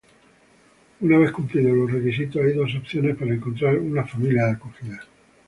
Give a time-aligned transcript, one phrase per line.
[1.01, 4.99] Una vez cumplidos los requisitos, hay dos opciones para encontrar una familia de acogida.